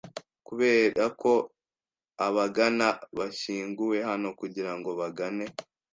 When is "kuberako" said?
0.47-1.31